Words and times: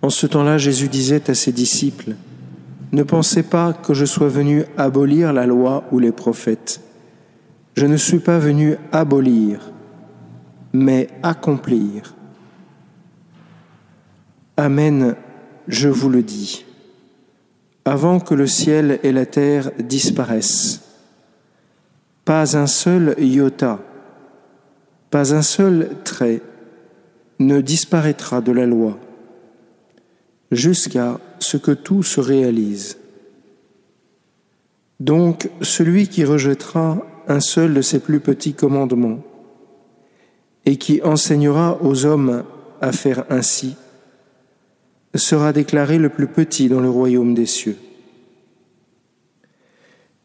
En 0.00 0.10
ce 0.10 0.26
temps-là, 0.26 0.58
Jésus 0.58 0.88
disait 0.88 1.30
à 1.30 1.34
ses 1.34 1.52
disciples, 1.52 2.14
Ne 2.92 3.02
pensez 3.02 3.42
pas 3.42 3.72
que 3.72 3.94
je 3.94 4.04
sois 4.04 4.28
venu 4.28 4.64
abolir 4.76 5.32
la 5.32 5.46
loi 5.46 5.84
ou 5.90 5.98
les 5.98 6.12
prophètes. 6.12 6.80
Je 7.74 7.86
ne 7.86 7.96
suis 7.96 8.20
pas 8.20 8.38
venu 8.38 8.76
abolir, 8.92 9.72
mais 10.72 11.08
accomplir. 11.22 12.14
Amen, 14.56 15.16
je 15.66 15.88
vous 15.88 16.08
le 16.08 16.22
dis. 16.22 16.64
Avant 17.84 18.20
que 18.20 18.34
le 18.34 18.46
ciel 18.46 19.00
et 19.02 19.12
la 19.12 19.26
terre 19.26 19.70
disparaissent, 19.78 20.82
pas 22.24 22.56
un 22.56 22.66
seul 22.66 23.14
iota, 23.18 23.80
pas 25.10 25.34
un 25.34 25.42
seul 25.42 25.90
trait 26.04 26.42
ne 27.38 27.60
disparaîtra 27.60 28.40
de 28.40 28.52
la 28.52 28.66
loi 28.66 28.98
jusqu'à 30.50 31.20
ce 31.38 31.56
que 31.56 31.72
tout 31.72 32.02
se 32.02 32.20
réalise. 32.20 32.98
Donc 35.00 35.50
celui 35.62 36.08
qui 36.08 36.24
rejettera 36.24 37.04
un 37.28 37.40
seul 37.40 37.74
de 37.74 37.82
ses 37.82 38.00
plus 38.00 38.20
petits 38.20 38.54
commandements 38.54 39.20
et 40.64 40.76
qui 40.76 41.02
enseignera 41.02 41.82
aux 41.82 42.04
hommes 42.04 42.44
à 42.80 42.92
faire 42.92 43.24
ainsi, 43.30 43.76
sera 45.14 45.52
déclaré 45.52 45.98
le 45.98 46.08
plus 46.08 46.26
petit 46.26 46.68
dans 46.68 46.80
le 46.80 46.90
royaume 46.90 47.34
des 47.34 47.46
cieux. 47.46 47.76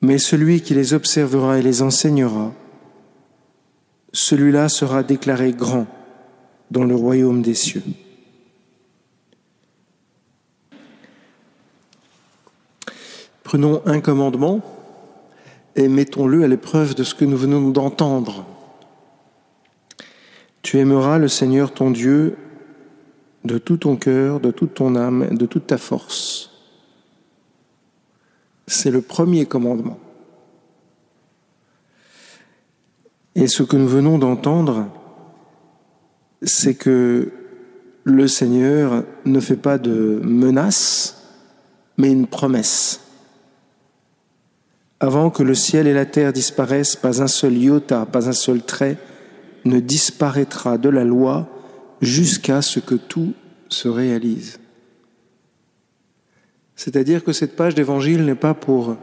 Mais 0.00 0.18
celui 0.18 0.60
qui 0.60 0.74
les 0.74 0.94
observera 0.94 1.58
et 1.58 1.62
les 1.62 1.82
enseignera, 1.82 2.52
celui-là 4.12 4.68
sera 4.68 5.02
déclaré 5.02 5.52
grand 5.52 5.86
dans 6.70 6.84
le 6.84 6.94
royaume 6.94 7.42
des 7.42 7.54
cieux. 7.54 7.82
Prenons 13.48 13.80
un 13.86 14.02
commandement 14.02 14.60
et 15.74 15.88
mettons-le 15.88 16.44
à 16.44 16.48
l'épreuve 16.48 16.94
de 16.94 17.02
ce 17.02 17.14
que 17.14 17.24
nous 17.24 17.38
venons 17.38 17.70
d'entendre. 17.70 18.44
Tu 20.60 20.76
aimeras 20.76 21.16
le 21.16 21.28
Seigneur 21.28 21.72
ton 21.72 21.90
Dieu 21.90 22.36
de 23.46 23.56
tout 23.56 23.78
ton 23.78 23.96
cœur, 23.96 24.40
de 24.40 24.50
toute 24.50 24.74
ton 24.74 24.96
âme, 24.96 25.34
de 25.34 25.46
toute 25.46 25.66
ta 25.66 25.78
force. 25.78 26.50
C'est 28.66 28.90
le 28.90 29.00
premier 29.00 29.46
commandement. 29.46 29.98
Et 33.34 33.46
ce 33.46 33.62
que 33.62 33.78
nous 33.78 33.88
venons 33.88 34.18
d'entendre, 34.18 34.88
c'est 36.42 36.74
que 36.74 37.32
le 38.04 38.28
Seigneur 38.28 39.04
ne 39.24 39.40
fait 39.40 39.56
pas 39.56 39.78
de 39.78 40.20
menace, 40.22 41.32
mais 41.96 42.12
une 42.12 42.26
promesse. 42.26 43.07
Avant 45.00 45.30
que 45.30 45.42
le 45.42 45.54
ciel 45.54 45.86
et 45.86 45.94
la 45.94 46.06
terre 46.06 46.32
disparaissent, 46.32 46.96
pas 46.96 47.22
un 47.22 47.28
seul 47.28 47.56
iota, 47.56 48.04
pas 48.06 48.28
un 48.28 48.32
seul 48.32 48.62
trait 48.62 48.98
ne 49.64 49.80
disparaîtra 49.80 50.78
de 50.78 50.88
la 50.88 51.04
loi 51.04 51.48
jusqu'à 52.00 52.62
ce 52.62 52.80
que 52.80 52.94
tout 52.94 53.34
se 53.68 53.88
réalise. 53.88 54.58
C'est-à-dire 56.74 57.24
que 57.24 57.32
cette 57.32 57.56
page 57.56 57.74
d'évangile 57.74 58.24
n'est 58.24 58.34
pas 58.34 58.54
pour 58.54 58.96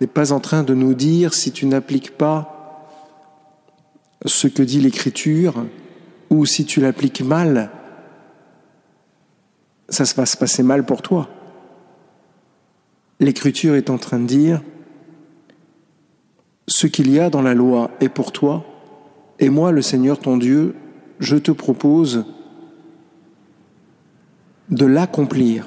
n'est 0.00 0.06
pas 0.06 0.32
en 0.32 0.40
train 0.40 0.62
de 0.62 0.74
nous 0.74 0.94
dire 0.94 1.34
si 1.34 1.52
tu 1.52 1.66
n'appliques 1.66 2.16
pas 2.16 2.88
ce 4.24 4.48
que 4.48 4.62
dit 4.62 4.80
l'écriture 4.80 5.64
ou 6.30 6.46
si 6.46 6.64
tu 6.64 6.80
l'appliques 6.80 7.22
mal, 7.22 7.70
ça 9.88 10.04
va 10.16 10.26
se 10.26 10.36
passer 10.36 10.62
mal 10.62 10.84
pour 10.84 11.02
toi. 11.02 11.28
L'écriture 13.20 13.74
est 13.76 13.90
en 13.90 13.98
train 13.98 14.18
de 14.18 14.26
dire 14.26 14.62
ce 16.84 16.86
qu'il 16.86 17.10
y 17.10 17.18
a 17.18 17.30
dans 17.30 17.40
la 17.40 17.54
loi 17.54 17.90
est 18.02 18.10
pour 18.10 18.30
toi, 18.30 18.62
et 19.38 19.48
moi, 19.48 19.72
le 19.72 19.80
Seigneur 19.80 20.18
ton 20.18 20.36
Dieu, 20.36 20.74
je 21.18 21.38
te 21.38 21.50
propose 21.50 22.26
de 24.68 24.84
l'accomplir. 24.84 25.66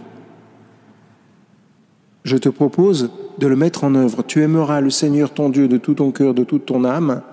Je 2.23 2.37
te 2.37 2.49
propose 2.49 3.09
de 3.39 3.47
le 3.47 3.55
mettre 3.55 3.83
en 3.83 3.95
œuvre. 3.95 4.21
Tu 4.21 4.43
aimeras 4.43 4.79
le 4.79 4.91
Seigneur 4.91 5.33
ton 5.33 5.49
Dieu 5.49 5.67
de 5.67 5.77
tout 5.77 5.95
ton 5.95 6.11
cœur, 6.11 6.35
de 6.35 6.43
toute 6.43 6.67
ton 6.67 6.85
âme. 6.85 7.23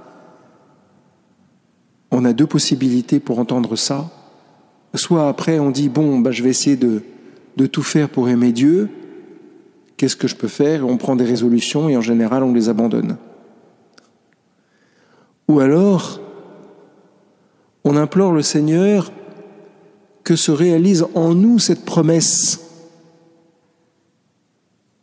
On 2.11 2.25
a 2.25 2.33
deux 2.33 2.47
possibilités 2.47 3.21
pour 3.21 3.39
entendre 3.39 3.77
ça. 3.77 4.11
Soit 4.95 5.29
après 5.29 5.59
on 5.59 5.71
dit, 5.71 5.91
bon, 5.91 6.21
bah, 6.21 6.31
je 6.31 6.43
vais 6.43 6.49
essayer 6.49 6.77
de, 6.77 7.03
de 7.59 7.67
tout 7.67 7.83
faire 7.83 8.09
pour 8.09 8.31
aimer 8.31 8.53
Dieu. 8.53 8.89
Qu'est-ce 9.99 10.17
que 10.17 10.27
je 10.27 10.37
peux 10.37 10.49
faire? 10.49 10.89
On 10.89 10.97
prend 10.97 11.17
des 11.17 11.27
résolutions 11.27 11.91
et 11.91 11.99
en 11.99 12.01
général 12.01 12.43
on 12.45 12.55
les 12.55 12.71
abandonne. 12.71 13.19
Ou 15.55 15.61
alors, 15.61 16.19
on 17.85 17.97
implore 17.97 18.33
le 18.33 18.43
Seigneur 18.43 19.13
que 20.25 20.35
se 20.35 20.51
réalise 20.51 21.07
en 21.15 21.33
nous 21.33 21.61
cette 21.61 21.85
promesse, 21.85 22.59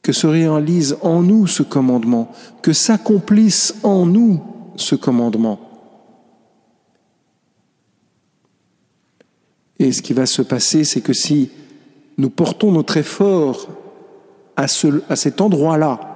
que 0.01 0.11
se 0.11 0.27
réalise 0.27 0.97
en 1.03 1.21
nous 1.21 1.47
ce 1.47 1.63
commandement, 1.63 2.33
que 2.61 2.73
s'accomplisse 2.73 3.75
en 3.83 4.05
nous 4.05 4.43
ce 4.75 4.95
commandement. 4.95 5.57
Et 9.79 9.93
ce 9.93 10.01
qui 10.01 10.11
va 10.11 10.25
se 10.25 10.41
passer, 10.41 10.83
c'est 10.83 10.99
que 10.99 11.13
si 11.13 11.49
nous 12.17 12.29
portons 12.29 12.73
notre 12.73 12.97
effort 12.97 13.69
à, 14.57 14.63
à 14.63 15.15
cet 15.15 15.39
endroit-là, 15.39 16.10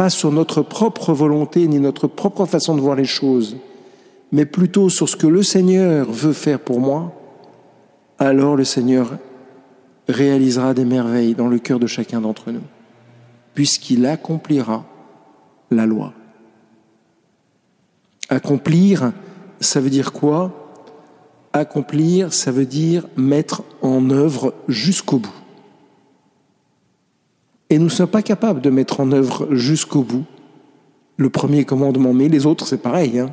pas 0.00 0.08
sur 0.08 0.32
notre 0.32 0.62
propre 0.62 1.12
volonté 1.12 1.68
ni 1.68 1.78
notre 1.78 2.06
propre 2.06 2.46
façon 2.46 2.74
de 2.74 2.80
voir 2.80 2.96
les 2.96 3.04
choses, 3.04 3.58
mais 4.32 4.46
plutôt 4.46 4.88
sur 4.88 5.10
ce 5.10 5.14
que 5.14 5.26
le 5.26 5.42
Seigneur 5.42 6.10
veut 6.10 6.32
faire 6.32 6.58
pour 6.58 6.80
moi, 6.80 7.12
alors 8.18 8.56
le 8.56 8.64
Seigneur 8.64 9.18
réalisera 10.08 10.72
des 10.72 10.86
merveilles 10.86 11.34
dans 11.34 11.48
le 11.48 11.58
cœur 11.58 11.78
de 11.78 11.86
chacun 11.86 12.22
d'entre 12.22 12.50
nous, 12.50 12.62
puisqu'il 13.52 14.06
accomplira 14.06 14.86
la 15.70 15.84
loi. 15.84 16.14
Accomplir, 18.30 19.12
ça 19.60 19.82
veut 19.82 19.90
dire 19.90 20.12
quoi? 20.12 20.72
Accomplir, 21.52 22.32
ça 22.32 22.52
veut 22.52 22.64
dire 22.64 23.06
mettre 23.18 23.64
en 23.82 24.08
œuvre 24.08 24.54
jusqu'au 24.66 25.18
bout. 25.18 25.39
Et 27.70 27.78
nous 27.78 27.84
ne 27.84 27.90
sommes 27.90 28.08
pas 28.08 28.22
capables 28.22 28.60
de 28.60 28.70
mettre 28.70 29.00
en 29.00 29.12
œuvre 29.12 29.54
jusqu'au 29.54 30.02
bout 30.02 30.24
le 31.20 31.28
premier 31.28 31.64
commandement, 31.66 32.14
mais 32.14 32.28
les 32.28 32.46
autres, 32.46 32.66
c'est 32.66 32.82
pareil. 32.82 33.18
Hein. 33.18 33.30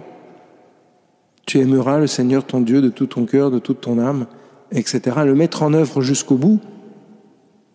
tu 1.46 1.60
aimeras 1.60 2.00
le 2.00 2.08
Seigneur 2.08 2.46
ton 2.46 2.60
Dieu 2.60 2.82
de 2.82 2.90
tout 2.90 3.08
ton 3.08 3.26
cœur, 3.26 3.50
de 3.50 3.60
toute 3.60 3.80
ton 3.80 3.98
âme, 3.98 4.28
etc. 4.72 5.00
Le 5.24 5.34
mettre 5.34 5.64
en 5.64 5.74
œuvre 5.74 6.02
jusqu'au 6.02 6.36
bout, 6.36 6.60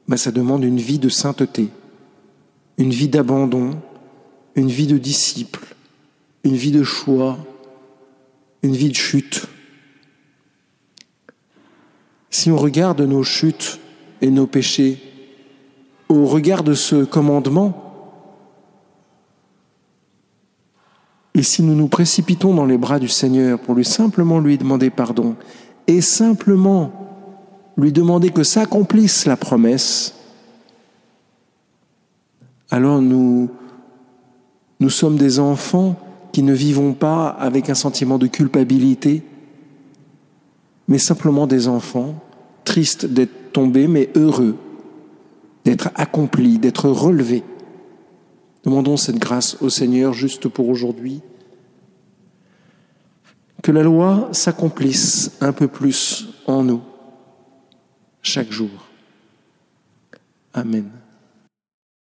ben, 0.07 0.19
ça 0.19 0.31
demande 0.31 0.65
une 0.65 0.77
vie 0.77 0.99
de 0.99 1.09
sainteté, 1.09 1.71
une 2.77 2.91
vie 2.91 3.09
d'abandon, 3.09 3.71
une 4.55 4.69
vie 4.69 4.87
de 4.87 4.99
disciple, 4.99 5.75
une 6.45 6.57
vie 6.57 6.73
de 6.73 6.83
choix, 6.83 7.39
une 8.63 8.77
vie 8.77 8.91
de 8.91 8.95
chute. 8.95 9.47
Si 12.29 12.51
on 12.51 12.59
regarde 12.59 13.01
nos 13.01 13.23
chutes 13.23 13.81
et 14.21 14.31
nos 14.31 14.47
péchés, 14.47 15.12
au 16.13 16.27
regard 16.27 16.63
de 16.63 16.75
ce 16.75 17.05
commandement, 17.05 17.93
et 21.35 21.43
si 21.43 21.63
nous 21.63 21.75
nous 21.75 21.89
précipitons 21.89 22.55
dans 22.55 22.67
les 22.67 22.77
bras 22.77 22.99
du 22.99 23.09
Seigneur 23.09 23.59
pour 23.59 23.75
lui 23.75 23.85
simplement 23.85 24.39
lui 24.39 24.59
demander 24.59 24.91
pardon 24.91 25.35
et 25.87 26.03
simplement 26.03 26.93
lui 27.77 27.91
demander 27.91 28.31
que 28.31 28.43
s'accomplisse 28.43 29.25
la 29.25 29.37
promesse, 29.37 30.15
alors 32.71 33.01
nous, 33.01 33.51
nous 34.79 34.91
sommes 34.91 35.17
des 35.17 35.39
enfants 35.39 35.97
qui 36.33 36.43
ne 36.43 36.53
vivons 36.53 36.93
pas 36.93 37.29
avec 37.29 37.71
un 37.71 37.75
sentiment 37.75 38.19
de 38.19 38.27
culpabilité, 38.27 39.23
mais 40.89 40.99
simplement 40.99 41.47
des 41.47 41.69
enfants 41.69 42.15
tristes 42.65 43.07
d'être 43.07 43.53
tombés, 43.53 43.89
mais 43.89 44.11
heureux 44.15 44.57
d'être 45.65 45.91
accompli, 45.95 46.59
d'être 46.59 46.89
relevé. 46.89 47.43
Demandons 48.65 48.97
cette 48.97 49.19
grâce 49.19 49.61
au 49.61 49.71
Seigneur 49.71 50.13
juste 50.13 50.49
pour 50.49 50.69
aujourd'hui. 50.69 51.21
Que 53.63 53.73
la 53.73 53.83
loi 53.83 54.29
s'accomplisse 54.33 55.33
un 55.41 55.53
peu 55.53 55.69
plus 55.69 56.29
en 56.47 56.65
nous 56.65 56.83
chaque 58.23 58.51
jour. 58.51 58.71
Amen. 60.55 61.02